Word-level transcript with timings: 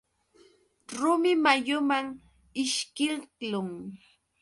Rumi 0.99 1.31
mayuman 1.43 2.05
ishkiqlun. 2.63 3.71